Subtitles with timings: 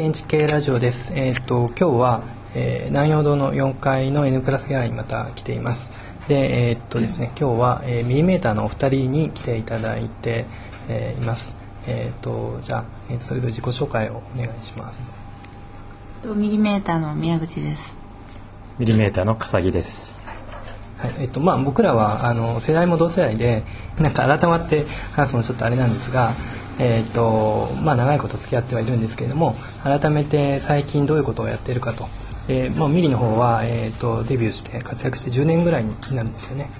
[0.00, 1.12] 建築系ラジオです。
[1.14, 2.22] えっ、ー、と今日は、
[2.54, 5.92] えー、南陽堂の4階の N プラスギャラリーにまた来ています。
[6.26, 10.46] で、えっ、ー、とですね、今日は、えー、ミリメーターのお二人に来ていただいて、
[10.88, 11.58] えー、います。
[11.86, 15.12] えっ、とじゃあ、えー、それぞれ自己紹介をお願いします。
[16.22, 17.98] とミリメーターの宮口です。
[18.78, 20.24] ミリメーターの笠木です。
[20.96, 23.64] はいえっとまあ、僕らはあの世代も同世代で
[23.98, 26.32] なんか改まって話すのちょっとあれなんですが、
[26.82, 32.08] えーとまあ、長いこと付き合ってはいるんですけれども改めて最近どういうことをやっているかと、
[32.48, 36.70] えーまあ、ミリの方は、えーと、デビューして活躍して10年ぐらいになるんですよね。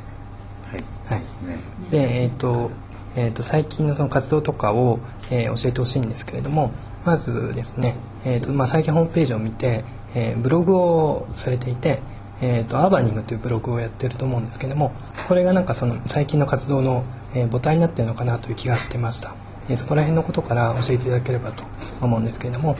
[0.73, 2.71] はい、はい、でえっ、ー、と
[3.17, 5.01] えーと、最近のその活動とかを、
[5.33, 6.71] えー、教えてほしいんですけれども
[7.05, 9.83] まずですね、えーとまあ、最近ホームページを見て、
[10.15, 11.99] えー、ブログをされていて、
[12.41, 14.93] えーと、アーバニングというブログをやってると思うんですけども
[15.27, 19.35] これがなんかその最近の活動の、えー、母体になってるのかなという気がしてました。
[19.71, 21.65] えそこら辺のことから教えていただければと
[22.01, 22.77] 思うんですけれども。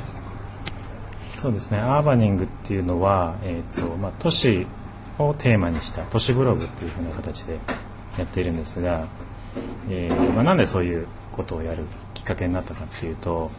[1.35, 1.79] そうですね。
[1.79, 4.67] アーバニングっていうのは、えーとまあ、都市
[5.19, 7.59] をテーマにした都市ブログっていうふうな形で
[8.19, 9.07] やっているんですが、
[9.89, 13.51] えーまあ、なんでそういうことをやるきっかけになったかっていうと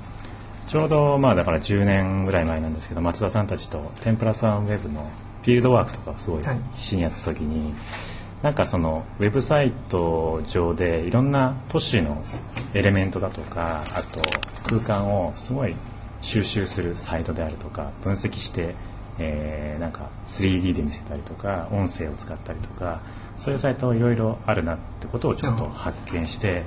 [0.67, 5.09] ちょうどまあだから10年ぐらい前なんですけど松田さんたちと天ぷらさんウェブの
[5.41, 7.73] フィールドワークとかをすごい必死にやった時に、はい
[8.41, 12.23] なんかそのウェブサイト上でいろんな都市の
[12.73, 14.21] エレメントだとかあと
[14.63, 15.75] 空間をすごい
[16.21, 18.73] 収集するサイトであるとか分析して、
[19.19, 23.01] えー、なんか 3D で見せたりとか音声を使ったりとか
[23.37, 26.63] そういうサイトいろいろあるなってことをちょっと発見して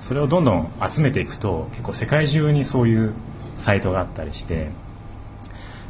[0.00, 3.14] それをどんどん集めていくと結構世界中にそういう
[3.56, 4.83] サイトがあったりして。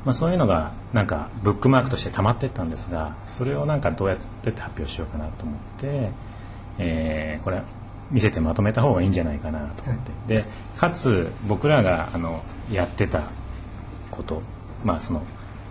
[0.05, 6.11] まあ、そういうのがなんかブックマークとして溜まっていったんですがそれをなんかどうやって発表しようかなと思って、
[6.79, 7.63] えー、これ
[8.11, 10.45] 見せてまとめた方がいいんじゃないかなと思って、で
[10.77, 13.23] かつ僕らがあのやってた
[14.11, 14.43] こと
[14.85, 15.23] まあその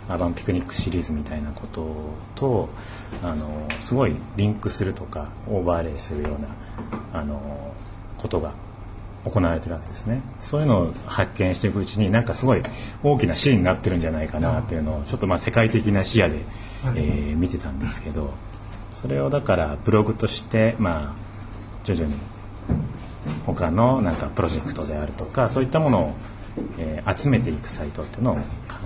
[0.09, 1.87] アバンピクニックシリーズみたいなこと
[2.35, 2.69] と
[3.21, 7.73] あのすごいリンクするとかオーバーレイするようなあの
[8.17, 8.53] ことが
[9.25, 10.21] 行われてるわけですね。
[10.39, 12.61] そういうのを発見していくうちになんかすごい
[13.03, 16.41] 大きなシーンになってるんじゃないかなっていうのをちょっとまあ世界的な視野で、
[16.95, 18.33] えー、見てたんですけど
[18.93, 22.13] それをだからブログとしてまあ徐々に
[23.45, 26.13] 他のなんかプロジェクトであるとかそういったものを、
[26.77, 28.41] えー、集めていくサイトっていうのを考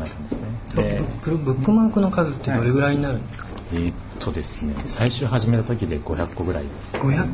[0.05, 0.47] えたんですね。
[0.75, 6.63] でブックマークの数ってどれぐらいになるんですか、えー、っとですね最初始めた時で500個ぐらい。
[6.93, 7.27] 500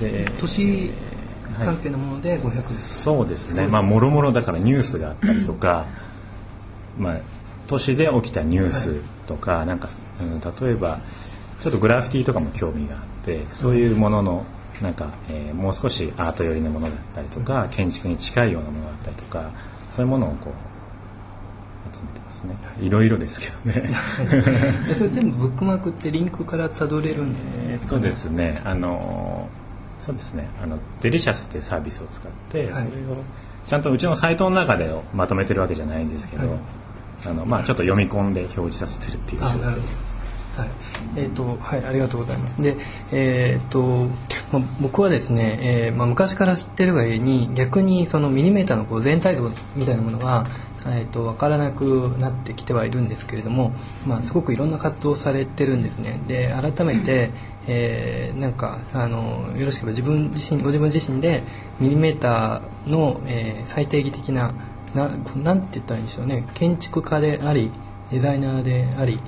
[0.00, 0.90] で年？
[1.64, 3.66] 関係のもので500、はい、そうですね。
[3.66, 5.86] まあもろもろだからニュースがあったりとか
[6.98, 7.18] まあ
[7.66, 9.88] 都市で起きたニュースとか、はい、なんか、
[10.20, 11.00] うん、例えば
[11.60, 14.46] ちょっとグラフィティとかも興味があってそういうものの
[14.82, 19.50] なんか、えー、もう少しアート寄りのものだったりとか建築に近いようなものだったりとか
[19.90, 22.56] そういうものをこう集めてますね。
[22.80, 22.90] い。
[22.90, 23.90] ろいろですけどね。
[24.94, 29.48] それ全部ブックマークってリンクからたどれるんですか、ね、えっとですねあの
[29.98, 30.48] そうですね。
[30.62, 32.88] あのデリシャスっていうサービスを使って、それを
[33.64, 36.58] ちゃんとうちのサイトの中でまとめてるわけじゃないんですけど、はい、
[37.26, 39.40] あのまあちょっと読み込んで表示させてるっていう。
[39.40, 40.18] 状況です。
[40.56, 40.68] はい、
[41.16, 42.60] えっ、ー、とはいありがとうございます。
[42.62, 42.76] で、
[43.12, 44.06] えっ、ー、と
[44.52, 50.44] まあ、僕はですね、えー、まあ昔から知ってるがゆえに逆にそのミリメーターのこう全体像みたいなものが
[50.86, 53.72] えーと、分からなくなってきてはいるんですけれども、
[54.06, 56.20] まあ、すごくいろんな活動をされてるんですね。
[56.28, 57.30] で改めて、
[57.66, 61.42] えー、なんかあのよろしければ自分自身ご自分自身で
[61.80, 64.52] ミリメーターの、えー、最定義的な
[64.94, 66.44] ななんて言ったらいいんでしょうね。
[66.54, 67.70] 建築家であり
[68.10, 69.18] デザイナーであり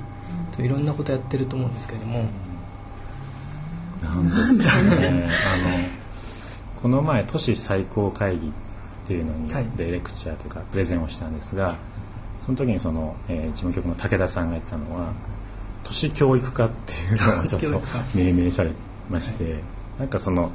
[0.55, 2.25] といろんなことやってると思うんですけれども。
[4.01, 5.29] なんですかね。
[5.53, 8.51] あのこの前都市最高会議
[9.03, 11.75] っていうのに、でレクチャーというかプレゼンをしたんですが
[12.39, 15.13] その時にその、えー、事務局の武田さんが言ったのは
[15.83, 17.81] 都市教育科っていうのを ちょっと
[18.15, 18.71] 命名され
[19.09, 19.53] まして、はい、
[19.99, 20.51] なんかその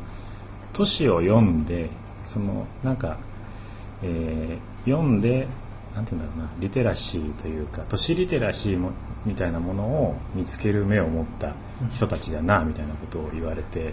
[0.72, 1.88] 都市を読んで
[2.24, 3.18] そのなんか、
[4.02, 5.46] えー、読んで
[5.94, 8.90] なんていうんだろうなリテラシーというか都市リテラシーも
[9.24, 11.52] みたいなものを見つける目を持った
[11.90, 13.92] 人たちだなみたいなことを言われて、はい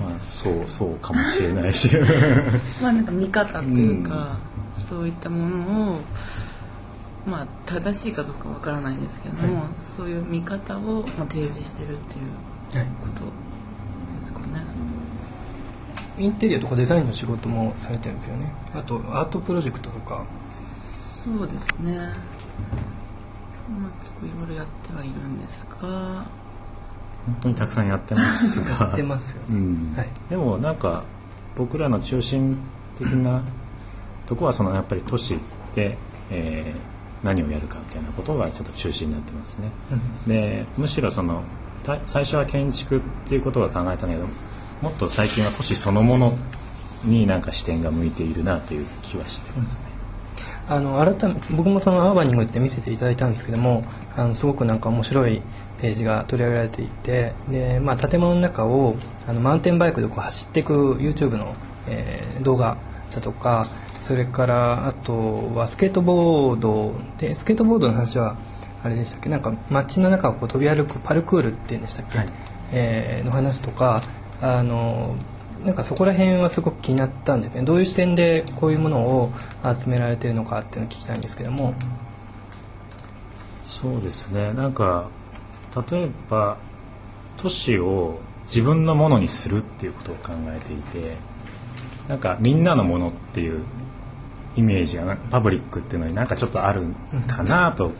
[0.00, 1.90] まあそうそうかもしれないし。
[2.82, 4.38] まあなんか見方というか、
[4.76, 6.00] うん、そういったものを
[7.26, 12.26] まあ正しいかどうかわからないんですけども、はい、そういう見方をまあ提示してるっていう
[13.00, 13.24] こと
[14.18, 14.60] ですかね、は
[16.18, 18.52] い、インテリアとかデザインの仕事もされてるんですよね。
[18.74, 20.24] あとアートプロジェクトとか。
[21.24, 21.96] そうですね。
[23.80, 26.24] まあ結構いろいろやってはいるんですが
[27.26, 28.86] 本当にたくさんやってますが。
[28.86, 29.94] やってますよ、うん。
[29.96, 31.04] はい、でもなんか
[31.56, 32.58] 僕らの中心
[32.98, 33.42] 的な
[34.26, 35.38] そこはそのやっぱり都市
[35.74, 35.96] で、
[36.30, 39.68] えー、何をやるかみたいなことがちょっと中心になってますね。
[39.90, 41.42] うん、でむしろその
[42.06, 44.28] 最初は建築っていうことが考えたんだけど
[44.80, 46.32] もっと最近は都市そのもの
[47.04, 49.84] になんか視点が向いているなという気はしてますね。
[50.68, 53.84] あの改め僕もそのアーバニングって見せていただいたんですけども
[54.16, 55.42] あのすごくなんか面白い
[55.82, 58.94] ページが取り上げられていてで、まあ、建物の中を
[59.26, 61.56] あのマウンテンバイクでこう走っていく YouTube の、
[61.88, 62.78] えー、動画
[63.12, 63.64] だとか
[64.00, 68.36] それからあとはスケートボードでスケートボードの話は
[68.84, 69.28] あれでしたっけ？
[69.28, 72.28] なんか街の中をこう飛び歩くパルクールっていうんでしたっけ、はい、
[72.72, 74.02] えー、の話とか
[74.40, 75.16] あの
[75.64, 77.62] なんかそこら辺はすごく気になったんですね。
[77.62, 79.32] どういう視点でこういうものを
[79.62, 81.74] 集められているのかっていうのを聞きたいんですけども。
[83.64, 84.52] そうですね。
[84.52, 85.06] なんか
[85.90, 86.58] 例えば
[87.36, 91.16] 都市を自分のものにするっていうことを考えていて
[92.08, 93.64] なんかみんなのものっていう
[94.56, 96.82] イメージがパブリックっていうのになんかちょっとある
[97.26, 97.92] かなと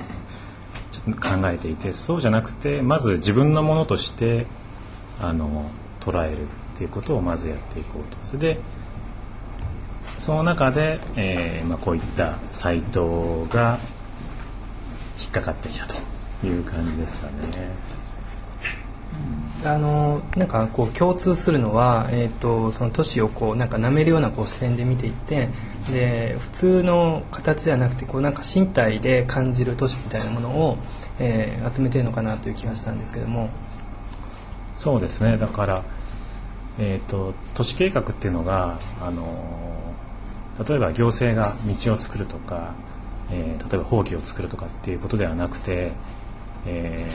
[0.91, 4.47] ちょっと考えていてそうじゃなくてまず自分のものとして
[5.21, 5.71] あの
[6.01, 6.47] 捉えるっ
[6.77, 8.19] ていうことをまずやっていこうと。
[8.23, 8.61] それで
[10.19, 13.79] その中で、えーまあ、こういったサイトが
[15.21, 16.12] 引っかかってきたと。
[16.47, 17.33] いう感じですかね。
[19.65, 25.49] あのなんかこう共通するのは、えーと、その都市をこうなんか舐めるようなこう視点で見ていて
[25.93, 30.79] で普通の形ではなくてこうなんか身体で感じる都市みたいなものを、
[31.21, 33.51] えー、集めてるのかなという気がしたんですけども。
[34.75, 35.37] そうですね。
[35.37, 35.83] だから、
[36.79, 39.23] えーと、都市計画っていうのが、あの
[40.67, 41.55] 例えば行政が
[41.85, 42.75] 道を作るとか、
[43.31, 45.93] えー、例えば法規を作るとかっていうことではなくて、
[46.67, 47.07] え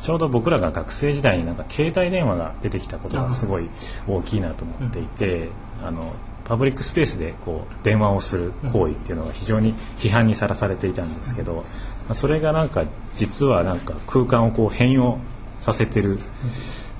[0.00, 3.68] ー、ちょうど僕らが学生時代になんか携帯電話が出てきたことがすごい
[4.08, 5.48] 大きいなと思っていて、
[5.82, 6.14] あの
[6.44, 11.64] パブリックスペースでこう電話をする行為っていうのが非常に批判にさらされていたんですけど、
[12.08, 12.84] まそれがなんか
[13.14, 15.18] 実はなんか空間をこう変容
[15.60, 16.18] させてる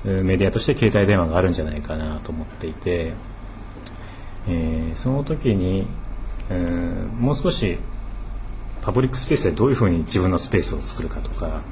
[0.05, 3.12] メディアとして携帯電話があるんじゃないかなと思っていて、
[4.46, 5.87] えー、その時に、
[6.50, 7.78] えー、もう少し
[8.82, 11.62] パブリックスペースでどういうふうに自分のスペースを作るかとか、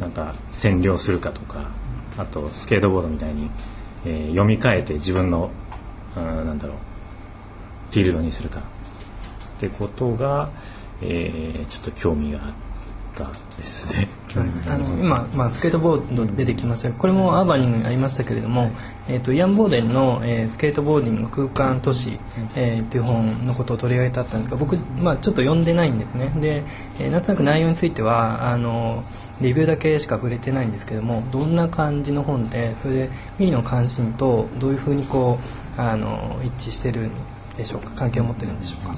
[0.00, 1.70] なんか占領するかとか
[2.16, 3.50] あとスケートボードみたいに、
[4.04, 5.50] えー、読み替えて自分の
[6.16, 6.76] なんだろう
[7.90, 8.62] フィールドにするかっ
[9.60, 10.50] てことが、
[11.02, 12.52] えー、ちょっと興味があっ
[13.14, 13.24] た
[13.58, 14.08] ですね。
[14.68, 16.90] あの今、まあ、スケートボード出てきました。
[16.90, 18.70] これもアーバニングにありましたけれども、
[19.06, 22.18] えーと、イアン・ボーデンの、えー「スケートボーディング空間都市」
[22.56, 26.32] えー、という本のことを取り上げてあったんですが僕、まあ、ちょっと読んでないんですね。
[26.40, 26.62] で、
[26.98, 29.04] えー、なんとなく内容についてはあの
[29.42, 35.38] レビューだけしか触れてないんですけどもどんな感じの本でそれでミリの関心とどういうふうにこ
[35.76, 37.10] うあの一致してるん
[37.58, 37.90] でしょうか？
[37.96, 38.96] 関係を持ってるんでしょうか、うん、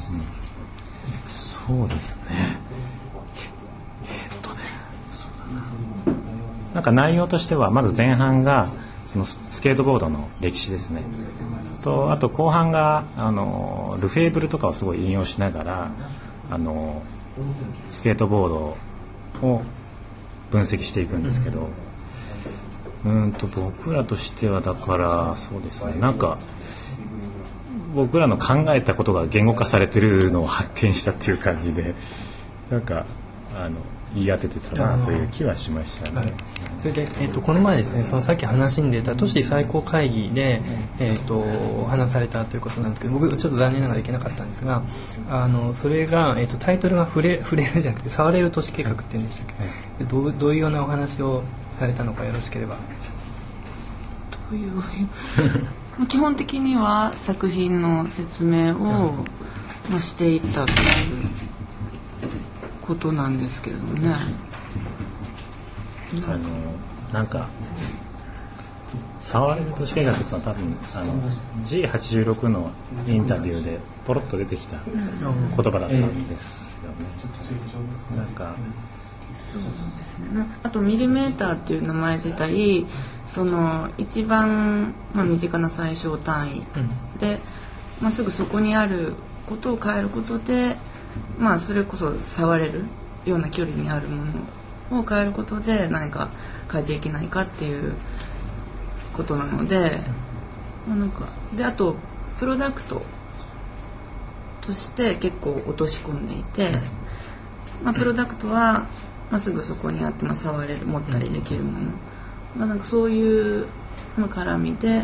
[1.29, 2.57] そうですね
[6.75, 8.69] なんか内容としてはまず前半が
[9.07, 11.03] そのスケートボードの歴史ですね。
[11.83, 15.91] とあと後半があのルフェーブルとかをすごい引用しながら
[16.51, 17.03] あの
[17.91, 19.63] スケートボードを
[20.51, 21.69] 分析していくんですけど
[23.05, 25.95] うんと僕らとしてはだからそうですね。
[26.01, 26.39] なんか
[27.95, 31.95] 僕らの考えたことが言語化されてるのを発見したっていう感じで
[32.71, 33.07] なんか
[33.55, 33.77] あの
[34.15, 36.33] 言い当ててたなという気はしましたね。
[36.85, 40.61] それで、えーと、この前ですねそのさっき話に出た都市最高会議で、
[40.99, 44.83] えーと、話されたということなんですけど僕ちょっと残念ながらいけなかったんですが
[45.31, 49.47] あのそれが、えーと、タイトルが触れ 触れるじゃなくて触れる都市計画っていうんでしたっ
[49.99, 51.43] け、どうどういうようなお話を
[51.81, 52.77] されたのかよろしければ。
[54.51, 54.83] どういう
[56.07, 59.15] 基本的には作品の説明を、
[59.89, 60.77] まあ、していったという
[62.87, 64.15] ことなんですけどね。
[66.29, 66.49] あの
[67.13, 67.49] なんか
[69.19, 71.15] 触れる都市計画っていうのは多分あの
[71.65, 72.71] G86 の
[73.07, 74.93] インタビューでポロッと出てきた言
[75.73, 78.17] 葉だったんですよね。
[78.17, 78.55] なんか
[79.33, 80.47] そうですね。
[80.63, 82.87] あとミリメーターっていう名前自体
[83.27, 86.63] その一番、まあ、身近な最小単位
[87.19, 87.41] で、
[88.01, 89.15] まあ、すぐそこにある
[89.47, 90.77] ことを変えることで
[91.39, 92.85] まあそれこそ触れる
[93.25, 94.25] ような距離にあるも
[94.91, 96.31] のを変えることで何か
[96.71, 97.95] 変えていけないかっていう
[99.13, 100.03] ことなので、
[100.87, 101.97] まあ、なんかであと
[102.39, 103.01] プロダクト
[104.61, 106.73] として結構落とし込んでいて、
[107.83, 108.87] まあ、プロダクトは、
[109.31, 111.91] まあ、すぐそこにあって、まあ、触れる持ったりできるもの、
[112.57, 113.67] まあ、なんかそういう、
[114.17, 115.03] まあ、絡みで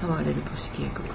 [0.00, 1.12] 触れる都市計画という。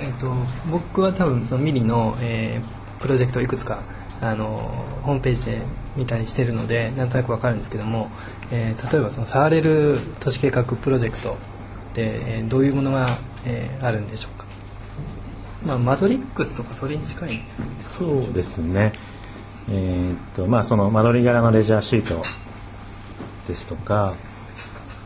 [0.00, 0.32] えっと、
[0.70, 3.82] 僕は多分そのミリの、えー、プロジェクトいくつか
[4.20, 4.46] あの
[5.02, 5.62] ホームページで
[5.96, 8.10] 見たりしてるのでなんとなく分かるんですけども、
[8.50, 11.36] えー、例えばその触れる都市計画プロジェクト
[11.94, 13.06] で、えー、どういうものが、
[13.46, 14.46] えー、あるんでしょうか、
[15.66, 17.40] まあ、マトリックスとかそれに近い
[17.82, 18.92] そうですね。
[19.70, 22.24] えー、っとまあその間取り柄のレジャーシート
[23.46, 24.14] ですとか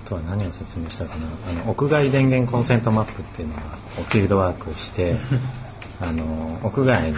[0.05, 1.27] あとは何を説明したかな。
[1.49, 5.17] あの屋外電源コンセントマップっていうのがフィールドワークして
[6.01, 7.17] あの屋外に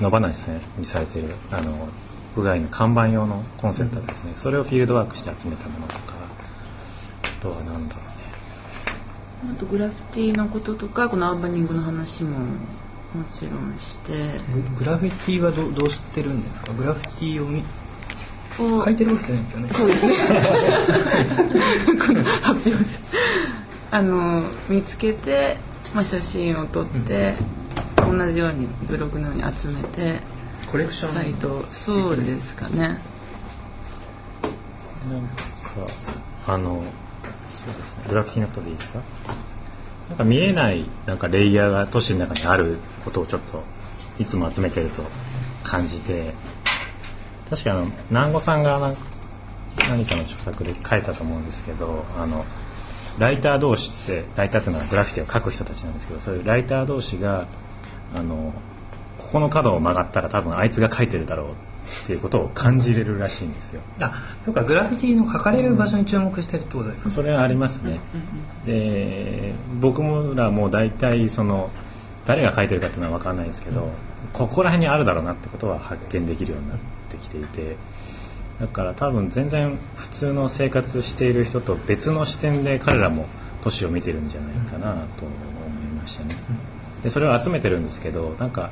[0.00, 1.88] 野放しにされているあの
[2.36, 6.14] 屋外の看板用のコンセントですね、うん、それをフィールドワークして集めたものとか。
[7.40, 8.04] あとは何だろう
[9.46, 9.52] ね。
[9.52, 12.46] あとグラフィティのこととかこのアーバニングの話もも
[13.32, 14.38] ちろんして。
[14.78, 16.72] グラフィティはどどうしてるんですか？
[16.74, 17.62] グラフィティを見
[18.56, 19.72] 書いてるわけじゃないですよね。
[19.72, 20.14] そうですね。
[22.06, 22.84] この発表
[23.90, 25.56] あの見つけて、
[25.94, 27.46] まあ、写真を撮って、うん、
[28.00, 30.20] 同じようにブログのように集めて
[30.70, 31.14] コレクション？
[31.14, 31.64] サイト。
[31.70, 32.78] そうですかね。
[32.78, 33.00] なんか
[36.46, 36.82] あの
[37.48, 38.04] そうですね。
[38.08, 39.00] グラフィティのことでいいですか？
[40.08, 43.62] なんか見えないなんかレイヤーが都市の中にあることをちょっと
[44.18, 45.04] いつも集めてると
[45.62, 46.34] 感じて
[47.48, 48.78] 確かあの南後さんが
[49.88, 52.44] 何かの著作で書いたと思うんですけどあの
[53.18, 57.46] ライター同士ってライターっていうのはグラフィティを書く人たちなんですけどそういうライター同士が
[58.14, 58.52] あの
[59.18, 63.80] ここの角を曲がったら多分あいつが書いてるだろうっていうことを感じれるらしいんですよ。
[64.02, 68.00] あそうかグラフィティの書かれる場所に注目してるってことですか、それはありますね。
[68.66, 71.70] で僕もらもう大体その
[72.24, 73.90] 誰が書いてるかっていうのは分かんないですけど、うん、
[74.32, 77.76] ここら辺にあるだろうなってことは発見できるようになってきていて
[78.60, 83.26] だから多分全然普通の生活している人と別の視点で彼らも
[83.62, 86.34] 都市を見てるんじゃないかなと思いましたね。
[87.02, 88.70] でそれを集めてるんですけどなんか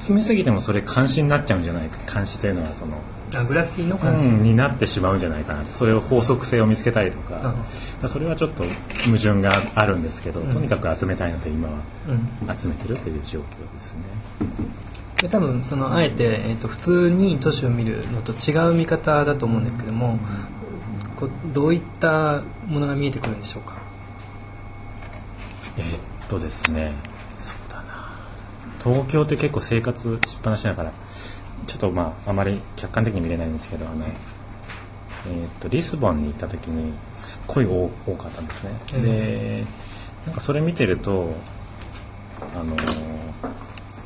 [0.00, 1.98] 集めすぎてもそれ監視になっちゃうんじゃないか。
[2.12, 2.96] 監視というのはその
[3.34, 7.54] あグラフィティの監視、うん、になってしまうんじゃないかなそれを法則性を見つけたりとか。
[8.06, 8.64] それはちょっと
[9.04, 11.74] 矛盾があるんですけど、うん、とにかく集めたいので今は
[12.56, 13.42] 集めてるという状況
[13.78, 14.02] ですね。
[15.22, 20.18] で多分そのあえて、えーと、普通に都市を見るのと違う見方だと思うんですけども、
[21.16, 23.78] こうどういったものが見えてくるんでしょうか？
[25.78, 26.92] えー、っとですね
[28.82, 30.92] 東京って結構生活しっぱなしだから
[31.66, 39.64] ちょっとまああまり客観的に見れないんですけどあの、えー、とリスボンに行った時にすっごい多多かったんですね、うん、で
[40.26, 41.32] なんかそれ見てると
[42.54, 42.76] あの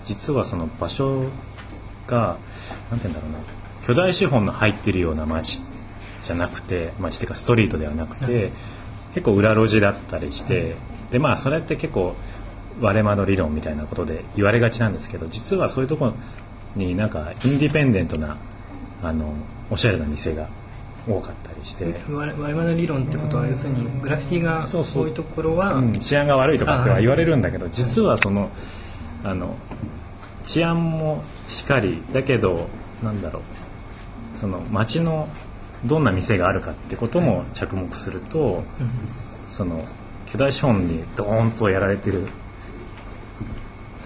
[0.04, 1.25] 実はその場所
[2.06, 2.37] が
[2.90, 3.38] 何て言うんだろうな
[3.87, 5.62] 巨大資本の入ってるような街
[6.23, 8.52] じゃなくて街っていうかストリートではなくて、うん、
[9.14, 10.75] 結構裏路地だったりして、
[11.11, 12.16] でまあそれって結構
[12.80, 16.14] 割れ窓理論みたいなことで言われがちなんですけど実はそういうところ
[16.75, 18.37] になんかインディペンデントな
[19.02, 19.33] あの
[19.71, 20.49] おしゃれな店が
[21.09, 21.85] 多かったりして。
[22.11, 25.14] 割れ窓理論ってことは要するにグラフィティがそういう。
[25.14, 28.50] ところは、うん、治安が悪いとかっては言われるんだけど実はその
[29.25, 29.56] あの
[30.45, 32.68] 治安もしかりだけど
[33.02, 33.40] なんだろ
[34.35, 35.28] うその街の
[35.85, 38.64] どんな店があるかってことも着目すると、
[39.49, 39.85] その
[40.26, 42.26] 巨大資本にドーンとやられてる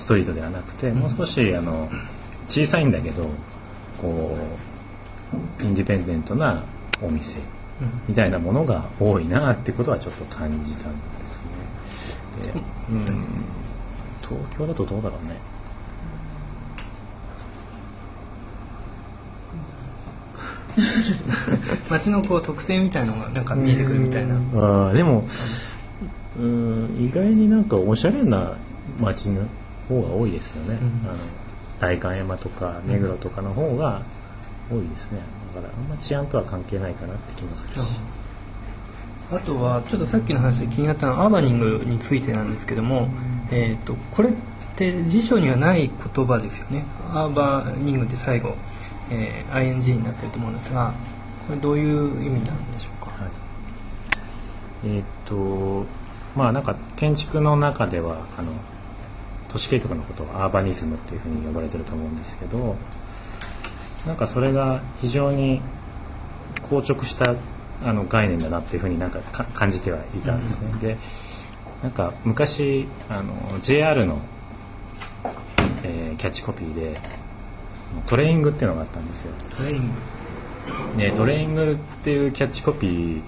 [0.00, 1.90] ストリートではなくてもう少しあの
[2.48, 3.28] 小さいんだけど
[4.00, 4.34] こ
[5.60, 6.64] うインディペンデントな
[7.02, 7.38] お店
[8.08, 11.42] みたいなものが多いなってことはちょっと感じたんです
[12.38, 12.52] ね。
[12.52, 13.04] でうん、
[14.22, 15.36] 東京だとどうだろうね。
[21.90, 24.88] 街のこう特性みたいのがなんか見えてくるみたいな。
[24.88, 25.26] あでも
[26.38, 28.56] うん意外になんかおしゃれな
[28.98, 29.42] 街の
[29.90, 31.18] 方が多いですよね、うん、あの
[31.80, 34.02] 代官山とか目黒とかの方が
[34.70, 35.20] 多いですね。
[35.54, 38.00] だからあんま治安とは関係ないかなって気もするし、
[39.32, 43.08] あとはちょっとさっきの話で気になったのはアーバニングについてなんですけども、
[43.50, 44.32] えーと、これっ
[44.76, 46.84] て辞書にはない言葉ですよね。
[47.12, 48.54] アーバニングって最後、
[49.10, 50.94] えー、ING になってると思うんですが
[51.48, 55.84] これどういう意味なんでしょうか、はい、えっ、と
[56.36, 58.52] まあなんか建築の中ではあの
[59.50, 62.76] 都市計画のことをアーバニズムっていうふうに呼ばれてると思うんですけど
[64.06, 65.60] なんかそれが非常に
[66.62, 67.34] 硬直した
[67.82, 69.20] あの概念だなっていうふうになんか
[69.54, 70.72] 感じてはいたんですね。
[70.80, 70.96] で
[71.82, 74.18] なんか昔あの JR の、
[75.82, 76.94] えー、キャッチコピーで
[78.06, 79.32] トレイングっていうのがあったんですよ。
[79.56, 79.94] トレイング
[80.96, 83.22] ね、トレイングっていうキャッチコピー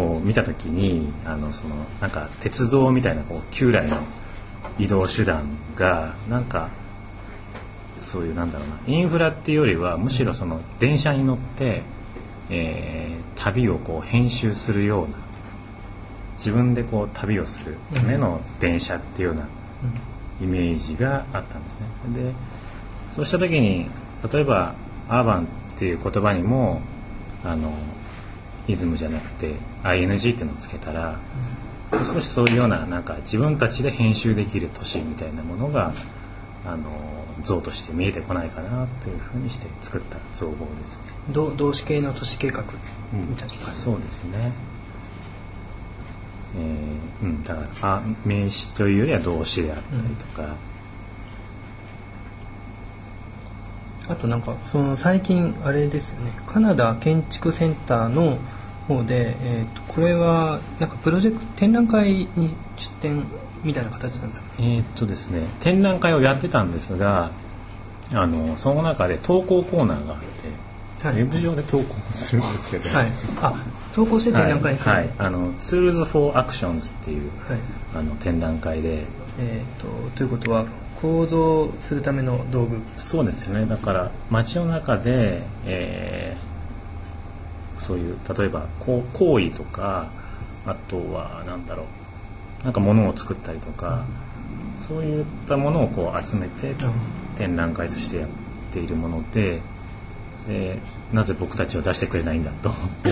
[0.00, 3.98] を見た時にあのそのなんか鉄道みたいなこう旧来の
[4.78, 6.68] 移動手段がなんか
[8.00, 11.82] そういうなんだろうなインフラっていうよりはむしろその電車に乗って、
[12.50, 15.16] えー、旅をこう編集するような
[16.36, 19.48] 自分でこう旅をするための電車っていうような
[20.40, 21.86] イメージがあったんですね。
[22.14, 22.32] で
[23.10, 23.88] そうした時に
[24.30, 24.74] 例えば
[25.08, 26.80] アーバンっていう言葉にも
[27.44, 27.72] あの
[28.68, 31.18] イズムじゃなくて ING っていうのをつけたら、
[31.92, 35.92] 少しそういうようななんか自分たちで編集できる都市みたいなものが
[36.64, 36.90] あの
[37.42, 41.04] 像として見えてこないかなというふうにして作った造語ですね。
[41.32, 42.62] 同志系の都市計画
[43.12, 44.52] みたいな、うん、そうですね。
[46.56, 50.56] えー、うん、だからあ名詞というよりは動詞であったりとか、
[54.06, 58.38] うん、あとなんかその最近あれですよねカナダ建築センターの
[58.86, 63.24] 方で、えーと、これはなんかプロジェクト展覧会に出展
[63.64, 67.30] みたいな形なんですか、ね、えっとですね展覧会をやってたんですが
[68.12, 70.20] あのその中で投稿コーナーがあっ
[71.02, 73.08] て、はい、ウェブ上で投稿するんですけど、はい、
[73.42, 73.64] あ
[73.94, 77.58] 投稿して展覧会ですね、はい、はい、あの Tools for Actions っていう、はい、
[77.96, 79.04] あの展覧会で、
[79.38, 80.66] えーと、ということは
[81.02, 82.80] 行動するための道具？
[82.96, 83.66] そうですね。
[83.66, 86.55] だから街の中で、えー、
[87.78, 90.08] そういう例えばこう行為とか
[90.66, 91.84] あとは何だろ
[92.62, 94.04] うなんか物を作ったりとか、
[94.78, 96.74] うん、そういったものをこう集めて
[97.36, 98.28] 展覧会としてやっ
[98.72, 99.60] ているもので。
[100.46, 100.78] で
[101.12, 102.68] なぜ僕たちを出してくれないんだと
[103.02, 103.08] 投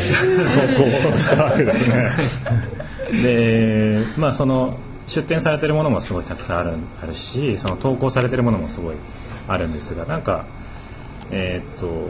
[1.11, 3.23] 稿したわけですね。
[3.25, 4.79] でまあその
[5.09, 8.95] 出展されてるものもすごいたくさんあるあるしその投稿されてるものもすごい
[9.49, 10.45] あるんですがなんか
[11.31, 12.09] えー、っと、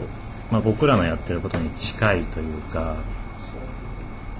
[0.51, 2.95] まあ、僕らのやってることに近いというか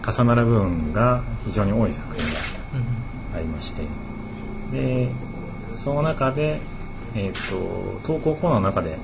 [0.08, 2.32] 重なる部分が非常に多い作品が
[3.36, 3.82] ありまして、
[4.72, 5.10] で
[5.74, 6.60] その中で、
[7.15, 8.98] えー、っと投稿コーナーの中で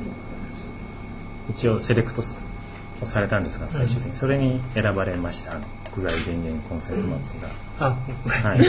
[1.50, 2.22] 一応セレクト
[3.04, 5.58] されたんですが最終的に、それに選ばれました。
[5.92, 7.98] 国外電源コンセントマップが、あ
[8.48, 8.66] はい。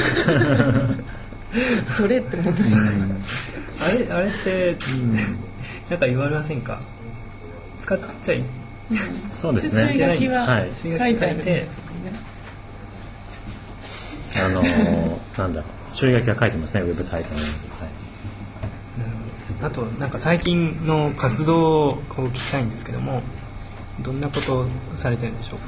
[1.97, 2.62] それって思って
[3.81, 5.14] あれあれって、うん、
[5.90, 6.81] なんか言われませんか？
[7.83, 8.45] 使っちゃい。
[9.31, 9.95] そうですね。
[9.95, 10.47] 注意書きは
[10.83, 11.81] 書いてあるんです
[14.37, 16.81] あのー、なんだ注意書きは書いてますね。
[16.83, 17.51] ウェブサイトに、はい。
[19.62, 23.23] あとなんか最近の活動を聞きたいんですけども
[24.01, 24.66] どんなことを
[24.97, 25.66] されてるんでしょうか？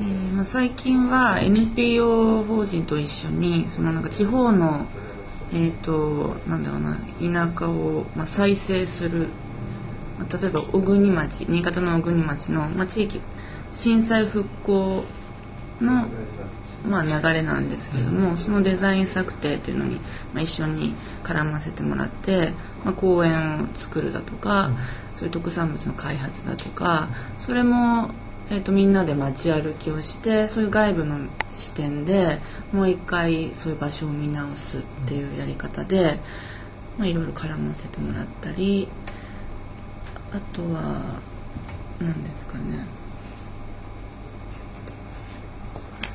[0.00, 4.86] えーまあ、最近は NPO 法人と一緒にそのなんか地方の、
[5.52, 9.28] えーと、なんだろうな田舎を、まあ、再生する、
[10.18, 13.20] まあ、例えば小国町新潟の小国町の、まあ、地域
[13.74, 15.04] 震災復興
[15.80, 16.06] の
[16.86, 19.96] まあ、流れなんですけどもそのデザイン策定というのに、
[20.32, 24.72] まあ、一緒に絡ませてもらって、まあ、公園を作るだとか、
[25.14, 28.10] そういう特産物の開発だとかそれも、
[28.50, 31.28] えーと、みんなで街歩きをしてそういう外部の
[31.62, 32.40] 視点で
[32.72, 36.18] もう一回そういう場所を見直すっていうやり方で、
[36.98, 38.88] まあ、いろいろ絡ませてもらったり
[40.32, 41.20] あとは
[42.00, 42.86] 何ですかね。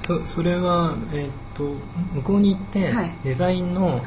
[0.08, 1.76] そそれは、えーと、
[2.14, 4.02] 向こうに行って、はい、デザインの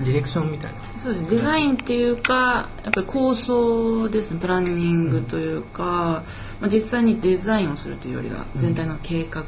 [0.00, 1.30] ディレクションみたいな、そうです。
[1.30, 4.40] デザインっていうかやっぱり構想ですね。
[4.40, 6.22] プランニングというか、うん、ま
[6.62, 9.44] あ、実際にデザインをするというよりは全体の計画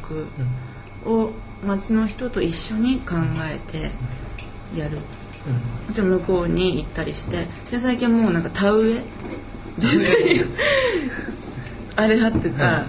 [1.06, 1.32] を
[1.66, 3.14] 町の人と一緒に考
[3.44, 3.90] えて
[4.78, 4.98] やる、
[5.46, 9.02] うん、もちろん向こうに行ったりしてで最近はもうなんか田植え？
[11.96, 12.86] あれ貼ってた、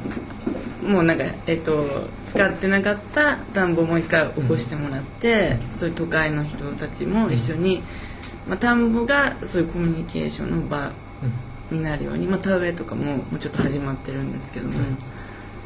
[0.83, 7.81] もうなんかえっと使ってなかった暖房もう一回起こしてもらって、うん、そういう都会の人たちも一緒に、
[8.47, 10.91] まあ、田んぼがそういうコミュニケーションの場
[11.71, 14.97] になるように、まあ、田植えとかももうちょっと始まってるんですけども、うん、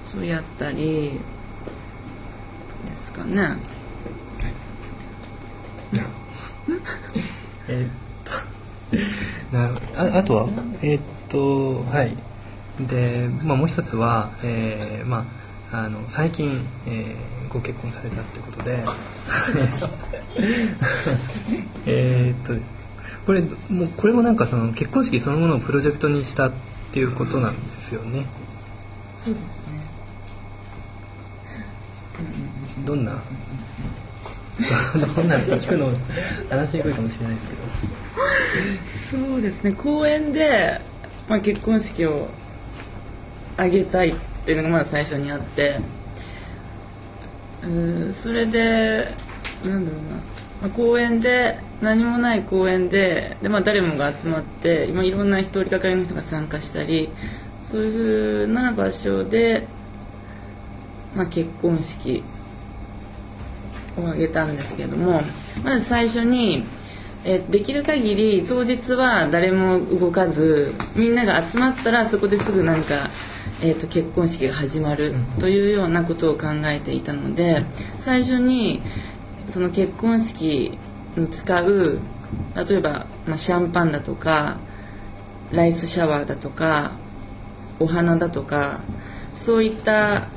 [0.05, 1.19] そうやったり
[2.81, 3.55] ですかね。
[7.67, 7.89] えっ
[8.23, 8.31] と
[9.55, 9.65] な
[9.95, 10.49] ああとは？
[10.81, 12.17] えー、っとはい
[12.79, 15.25] で、まあ、もう一つは、えーま
[15.71, 18.83] あ、あの最近、えー、ご結婚されたってことで
[21.85, 22.53] えっと
[23.25, 26.51] これもうこれもなんかその結婚式そのものをプロジェクトにしたっ
[26.91, 28.25] ていうことなんですよね。
[29.15, 29.81] そうですね。
[32.79, 33.21] どんな
[35.15, 35.91] どんな聞くの
[36.49, 37.49] 話しにくいかもしれないです
[39.09, 39.27] けど。
[39.27, 39.71] そうですね。
[39.73, 40.79] 公園で、
[41.27, 42.27] まあ、結婚式を
[43.57, 45.79] あげたいっていうのがまず最初にあって。
[47.63, 49.07] うんそれで
[49.63, 50.15] なんだろうな、
[50.63, 57.09] まあ、公園で何もない公園でで、まあ、誰もが集まって今いろんな通りかかりの人が参加したり
[57.63, 59.67] そういうふうな場所で、
[61.15, 62.23] まあ、結婚式
[64.03, 65.21] を挙げたんですけども
[65.63, 66.63] まず最初に、
[67.23, 72.95] えできる限り当日は誰も動かずみんなが集まったらそこですぐ何か、
[73.61, 77.63] えーと、結婚式が始まるというようなことを考えていたので
[77.99, 78.81] 最初に
[79.47, 80.77] その結婚式
[81.15, 81.99] に使う
[82.55, 84.57] 例えば、まあ、シャンパンだとか
[85.51, 86.93] ライスシャワーだとか
[87.79, 88.81] お花だとか
[89.33, 90.27] そういった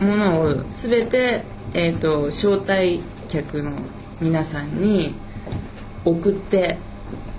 [0.00, 1.42] ものを全て
[1.74, 3.72] えーと、招待客の
[4.20, 5.14] 皆さんに
[6.04, 6.78] 送って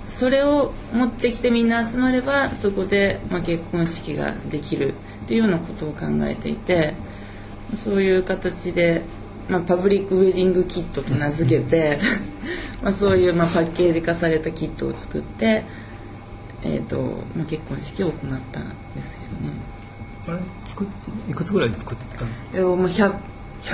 [0.08, 4.94] それを持ってきてみんな集まればそこで、まあ、結婚式ができるっ
[5.26, 6.94] ていうようなことを考えていて
[7.74, 9.04] そういう形で、
[9.48, 11.98] まあ、パブリックウェディングキットと名付けて
[12.82, 15.64] まあそういう、まあ、パッケージ化されたキットを作って、
[16.62, 19.76] えーとまあ、結婚式を行ったんですけどね。
[20.28, 20.86] あれ作っ
[21.30, 22.30] いくつぐらいで作ったの？
[22.52, 23.14] えまあ、100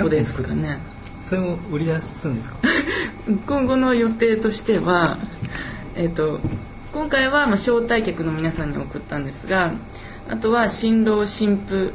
[0.01, 0.79] 個ですかね。
[1.27, 2.57] それも売り出すんですか？
[3.47, 5.17] 今後の予定としては
[5.95, 6.39] えっ、ー、と
[6.91, 9.71] 今回はまあ招待客の皆さんに送ったんですが
[10.29, 11.93] あとは新郎新婦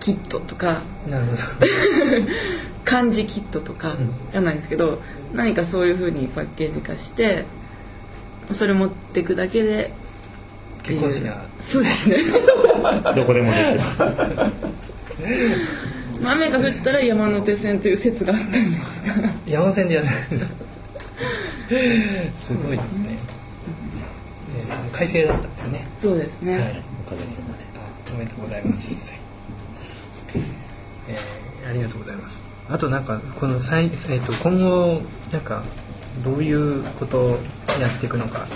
[0.00, 1.38] キットとかなるほど。
[2.84, 3.96] 漢字キットとか
[4.32, 5.00] じゃないですけど、
[5.32, 7.46] うん、何かそういうふうにパッケージ化して
[8.52, 9.90] それ持っていくだけで
[10.82, 11.42] 結婚式が。
[11.60, 12.18] そうですね。
[13.16, 13.80] どこでもで
[15.18, 15.32] きる
[16.30, 19.28] 雨が降ったら山手線という説があったんですが。
[19.46, 20.14] 山線でやるす
[22.54, 23.18] ごいですね、
[24.56, 25.88] えー、快晴だったんですね。
[25.98, 27.64] そうですね、はい、おかげさまで。
[28.14, 29.12] おめでとうございます、
[31.08, 32.44] えー、ありがとうございます。
[32.68, 35.64] あとなんかこのさい、えーと、今後なんか
[36.22, 37.36] どういうことをや
[37.88, 38.46] っていくのか。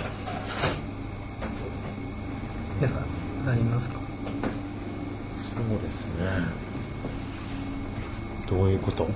[2.81, 3.01] なんか
[3.47, 3.99] ありますか
[5.33, 6.23] そうですね
[8.49, 9.07] どういうこと？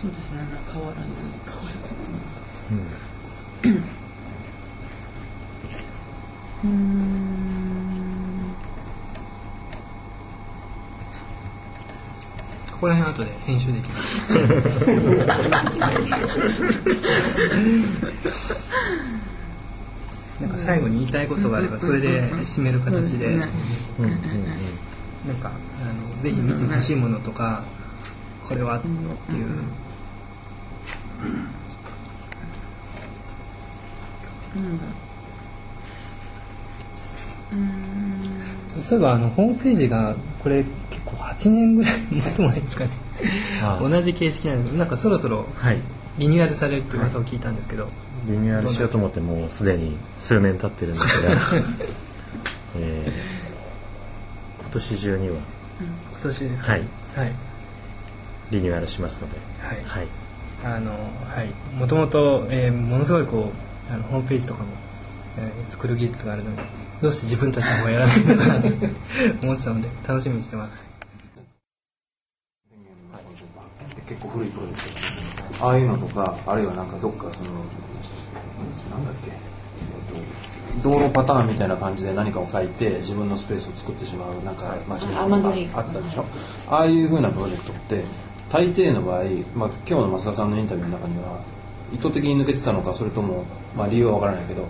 [0.00, 0.38] そうですね。
[0.72, 1.08] 変わらず。
[1.46, 1.94] 変わらず
[2.70, 3.78] うん
[6.64, 8.54] うん。
[12.72, 14.28] ここら辺後で編集できます
[20.40, 23.48] なんか最後に言いたいことがあればそれで締める形で、なん
[25.40, 25.52] かあ
[25.92, 27.62] のぜひ見てほしいものとか
[28.48, 28.90] これはってい
[29.42, 29.48] う。
[38.82, 42.90] そういえばあのホームページがこれ結構8年ぐらいもっと前ですかね。
[43.80, 44.72] 同じ形式なんです。
[44.76, 45.46] なんかそろそろ
[46.18, 47.88] リニューアルされるって噂を聞いたんですけど、
[48.26, 51.32] リニューアルしようと思ってもうすでに数年経ってるんですが、
[52.76, 55.34] えー、今年中には、
[56.12, 56.80] 今年ですか、はい、
[57.16, 57.32] はい、
[58.50, 59.36] リニューアルしますので。
[59.60, 60.08] はい、はい、
[60.64, 60.96] あのは
[61.42, 61.78] い。
[61.78, 63.52] もともと、えー、ものすごいこ
[63.90, 64.68] うあのホームページとかも、
[65.36, 66.56] えー、作る技術があるのに
[67.02, 68.54] どうして自分たちの方やらないのかな
[69.42, 70.90] 思ってたので楽しみにしてます。
[74.06, 77.50] 結構古いプロですけど、ああいうのとかあるいはなんかどっかその
[78.94, 86.24] なんだっけ、えっと、道路パターンみたいな感じで何かを書いて自分のスペースを作ってしまうなんかマシンがあったでしょ？
[86.68, 88.04] ああいうふうなプロジェクトって
[88.50, 91.40] 大抵の場合、まあ、今日の増田さんのインタビューの中には
[91.92, 93.44] 意図的に抜けてたのかそれとも、
[93.76, 94.68] まあ、理由は分からないけど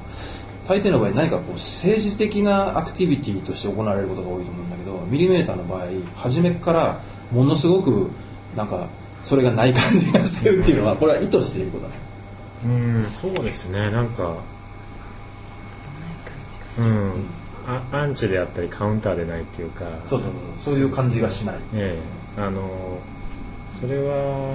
[0.66, 8.10] 大抵の場合何かこう政治的なアクティビティとして行われることが多いと思うんだけどミリメーターの場合初めからものすごく
[8.56, 8.88] なんか
[9.24, 11.94] それがない感じがするっていうのはこれは意図していることだ
[12.64, 14.36] うんそうですねなんか
[16.78, 17.12] うん
[17.66, 21.56] あアンチであったりカウンターでないっていうかそうそうそうそういう感じがしない。
[21.74, 21.98] え
[22.36, 22.98] えあの
[23.70, 24.54] それは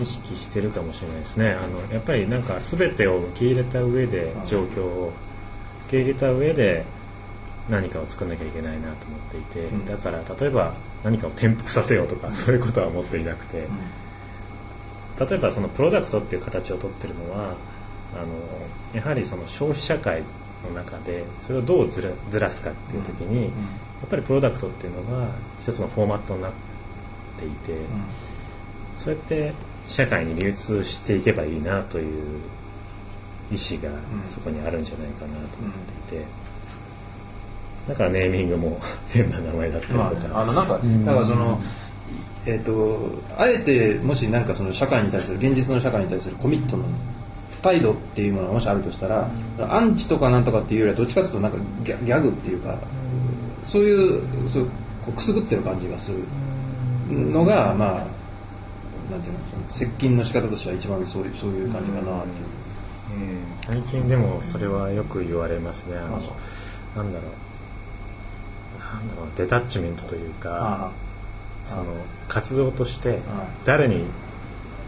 [0.00, 1.50] 意識してるかもしれないですね。
[1.50, 5.12] あのやっぱりなんか全てを受け入れた上で状況を
[5.86, 6.84] 受け入れた上で
[7.68, 13.68] 何かを作んなきゃいけないなと思っていて、うん、だから例えば何かを転覆させようとかそういうことは思っていなくて、うん
[15.18, 17.54] 例えばそのプロダクトっていう形をとってるのは
[18.14, 18.28] あの
[18.94, 20.22] やはりその消費社会
[20.64, 23.50] の中でそれをどうずらずらすかっていう時に、や
[24.06, 26.52] っぱりプロダクトっていうのが一つのフォーマットになっ
[27.38, 27.74] ていて、
[28.96, 29.52] そうやって
[29.86, 32.40] 社会に流通していけばいいなという
[33.50, 35.72] 意思がそこにあるんじゃないかなと思っ
[36.08, 36.26] ていて、
[37.88, 41.60] だからネーミングも 変な名前だったりとか、まあ、あのなんか、だからその、
[42.48, 46.84] えっ、ー、とあえてもしなんかその社会に対する現実の社会に対するコミットの
[47.60, 52.78] 態度っていうものがもしあるとしたら、アンチとかなんとかっていうよりはどっちかというとなんかギャギャグっていうか、
[53.66, 54.64] そういうそう
[55.04, 56.18] こうくすぐってる感じがする。
[57.10, 58.06] のがまあ
[59.10, 62.58] なんていうの接近の仕方としては一番そういうそういう感じかなっていう。
[63.10, 65.96] うん、最近でもそれはよく言われますね。
[65.96, 68.78] あのなんだろう。
[68.78, 69.26] なんだろう。
[69.36, 70.92] デタッチメントというか
[71.68, 71.84] その
[72.28, 73.20] 活動として
[73.64, 74.04] 誰に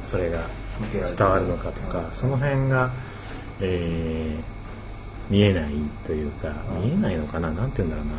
[0.02, 0.46] それが
[0.90, 2.90] 伝わるのかとかその辺が、
[3.60, 5.72] えー、見えない
[6.06, 7.50] というか見えないのかな？
[7.50, 8.12] なんて言うんだろうな。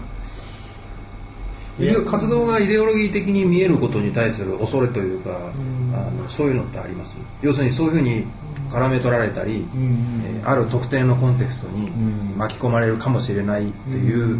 [2.05, 5.51] 活動がイデオロギー的に見えることに対する恐れというか、
[5.95, 7.15] あのそういうのってあります？
[7.41, 8.27] 要するにそういうふうに
[8.69, 11.89] 絡め取られたり、えー、ある特定のコンテクストに
[12.37, 14.37] 巻き込まれるかもしれないっていう、う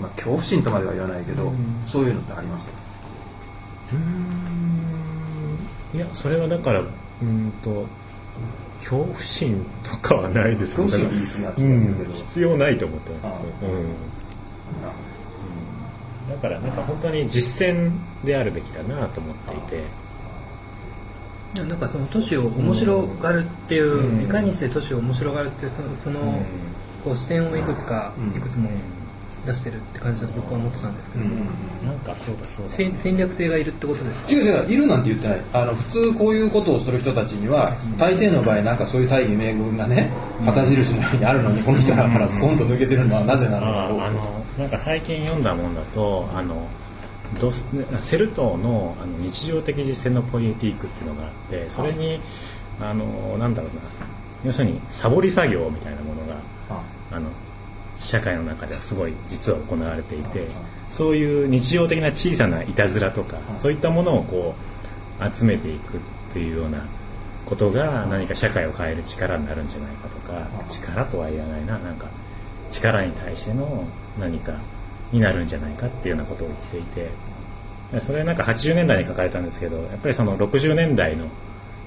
[0.00, 1.52] まあ、恐怖心とまでは言わないけど、
[1.86, 2.70] そういうのってあります？
[5.94, 7.86] いやそれはだからうんと
[8.78, 10.88] 恐怖心とかはないですけど、
[12.12, 13.88] 必要ないと思ってます、うん。
[16.28, 17.92] だからなんか本当に実践
[18.24, 20.06] であるべきだなと思っていて。
[21.54, 26.38] なんかその都市を面白がるっていう、うん、いかにして都市を面白がるってそのその、
[27.02, 28.68] こう視点をいくつか、いくつも
[29.46, 32.72] 出してるって感じだと僕は思ってたんですけど、うん、なんかそうだそうだ。
[32.72, 34.32] 戦略性がいるってことですか？
[34.32, 35.40] 違う違ういるなんて言ってない。
[35.52, 40.12] あの普通こういうことをする人たちには、大抵の場合なんかそういう大義名分がね
[40.44, 43.88] 旗印のようにあるのにこの人らからスコンと抜けてるのはなぜなのか。
[43.88, 46.66] ろうあのなんか最近読んだもんだとあの
[47.40, 47.66] ドス
[47.98, 52.20] セルトのあの日常的実践のポイエティークっていうのがあってそれに
[52.80, 53.80] あのなんだろうな。
[54.44, 56.36] 要するにサボり作業みたいなものが
[57.10, 57.30] あの
[57.98, 60.48] 社会の中ではすごい実は行われていて
[60.88, 64.54] そういう日常的な小さないたずらとかそういったものをこ
[65.20, 66.00] う集めていくっ
[66.32, 66.84] ていうような
[67.46, 72.08] ことが何か社会を変える力になるんじゃないかとか力とは言わないななんか
[72.70, 73.84] 力に対しての
[74.18, 74.52] 何か
[75.12, 81.28] になるんじゃないかっていうようなことを言っていてそれなんか80年代に書かれたんですけどやっぱりその60年代の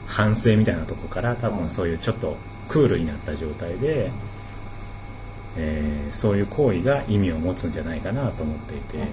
[0.08, 4.12] 反省みたいなとこから多分そういうちょっとクールになった状態で、
[5.62, 9.08] えー、そういう行為が意味を持つんじゃないかなと思っていて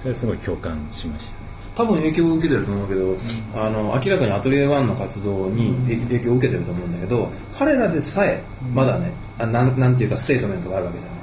[0.00, 3.18] それすごい共感しました、ね、多分影響を受けてると思うけど、うん、
[3.54, 5.74] あの明らかにアトリエ1の活動に
[6.08, 11.20] 影響を受けてると思うんだけど彼らでさえまだね、あなんなんていうかステートメントがあるわけじゃない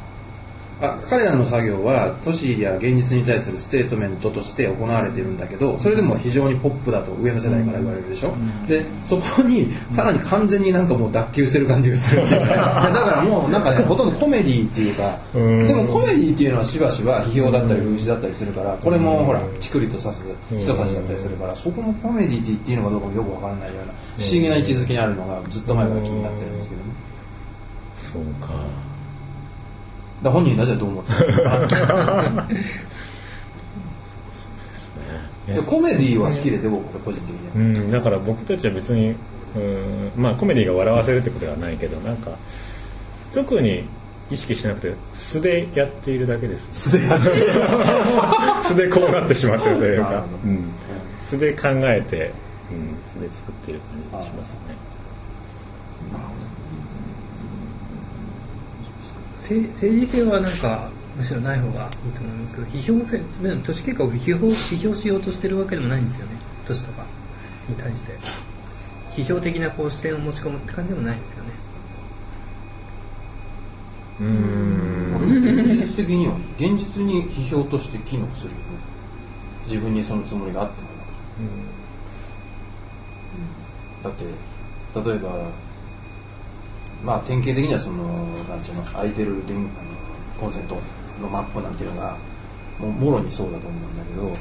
[0.82, 26.88] あ彼らの作業は都市や現実に対するステートメントとして行われているんだけどそれでも非常にポップだと上の世代から言われるでしょ、うん、でそこにさらに完全になんかもう脱臼してる感じがする だからもうなんかねほとんどコメディっていうかでもコメディっていうのはしばしば批評だったり風刺だったりするからこれもほらチクリと刺す人差しだったりするからそこもコメディって言っていいのかどうかもよくわからないような不思議な位置づけにあるのがずっと前から気になってるんですけどね。
[27.96, 28.66] そうか
[30.22, 31.16] だ本人なぜどう思った
[35.68, 39.16] コメディは好きですよ僕個人的にうんだから僕たちは別に
[39.56, 42.32] うんまあコメディが笑わせるってことではないけどなんか
[43.34, 43.86] 特に
[44.30, 46.90] 意識しなくて素でやっているだけです。
[46.90, 47.28] 素でやって。
[47.38, 47.54] いる
[48.64, 50.72] 素でこうなってしまってるというか、うん、
[51.26, 52.32] 素で考えて、
[52.72, 53.82] うん、素で作っている
[54.12, 54.60] 感じがしますね
[59.42, 63.22] 政治性はなんかむしろない方がいいと思いますけど批評性
[63.66, 67.04] 都市計画を批評批評しようとしてるわけでもないんですよね都市とか。
[67.68, 68.18] に対して。
[69.12, 71.52] 批評的なこう視点を持ち込むって感じでもないんですよね。
[74.22, 75.40] うん。
[75.40, 78.62] 現実的には現実に批評として機能するよね。
[79.68, 80.88] 自分にそのつもりがあっても。
[84.04, 84.26] なくて、
[84.94, 85.52] だって例えば
[87.04, 88.04] まあ典型的にはその
[88.50, 89.68] なんていうの空いてる電あの
[90.40, 90.78] コンセント
[91.22, 92.18] のマップなんていうのが
[92.80, 94.34] ももろにそうだと思うんだけど、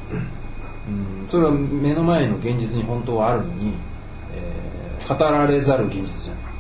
[0.89, 3.75] うん、それは目の前の現実に本当はあるのに、
[4.35, 6.51] えー、語られざる現実じゃない。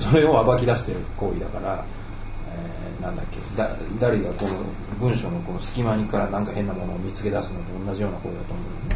[0.00, 1.84] それを暴き出してる行為だから、
[2.50, 3.70] えー、なんだっけだ
[4.00, 4.50] 誰がこの
[4.98, 8.95] 文章のこの隙間にからなんか変なものを見つけ出すのと同じような行為だと思うんだよ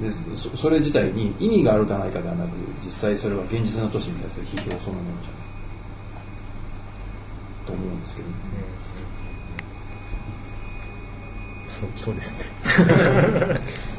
[0.00, 5.42] でそれ自体に意味があるかないかではなく実際それは現実の都市に対する批評そのものじゃない
[7.66, 8.34] と思うんですけど、ね、
[11.66, 12.44] そそうそうですね。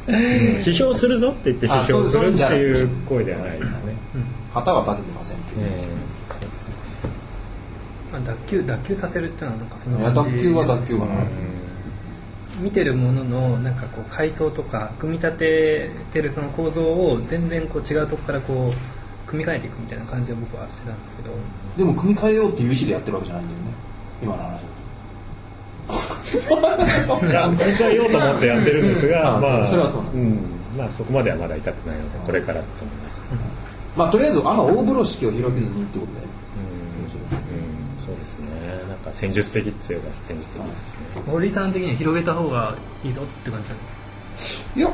[0.63, 3.95] 批評するぞって言って批評するっていう行為ではないですね。
[4.53, 6.75] 旗は立ててませんけど、えーそうですね。
[8.11, 11.13] まあ、脱臼脱臼させるっていうのはなんかそのいや脱臼は脱臼かな、
[12.63, 21.31] 見てるもののなんかこう階層とか組み立ててるその構造を全然こう違うとこからこう組み替えていくみたいな感じを僕はしてたんですけど。
[21.77, 23.65] でも組み替えようっていう意思でやってるわけじゃないんだよね
[24.21, 24.73] 今の話
[27.25, 30.77] いや組み替えようと思ってやってるんですがあまあそそれはそうなんだん。
[30.77, 33.25] まあそこまではまだ至ってないのでこれからだと思います。
[33.97, 36.19] まあとりあえずあんま大風呂敷を広げずにってことで。
[36.21, 36.32] うんそうですねなん
[39.03, 41.21] か戦術的って言えば戦術的ですね。
[41.27, 43.83] 森さん的には広げた方がいいぞって感じなんで
[44.37, 44.89] すいや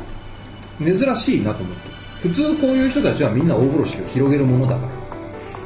[0.80, 2.00] 珍しいなと思って。
[2.22, 5.00] 普通こういう人たちはみんな大風呂敷を広げるものだから。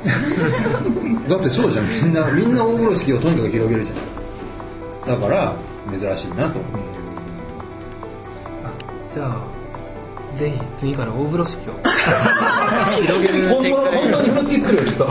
[1.30, 1.88] だってそうじゃん。
[1.88, 5.10] みんなみんな大風呂敷をとにかく広げるじゃん。
[5.10, 5.54] だから
[5.90, 6.72] 珍しいなと思う。
[8.64, 11.74] あじゃあぜひ次から大風呂敷を
[13.50, 15.08] 本物の本当に風呂敷作るよきっと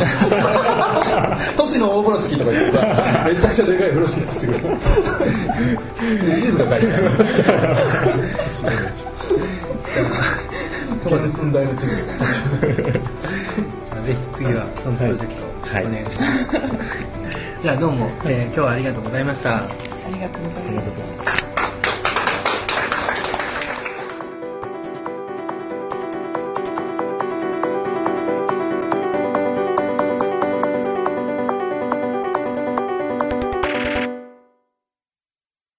[1.57, 4.71] 都市の大風呂敷とか言ってさめちゃくちゃでかい風呂敷作ってくれ
[6.33, 7.11] る地図が書いてある。
[11.09, 16.51] 原寸大の地図じゃあぜひ次はそのプロジェクトお願いします、
[17.63, 19.57] じゃあどうも、えー今日はありがとうございました。
[19.57, 19.63] あ
[20.09, 21.42] りがとうございます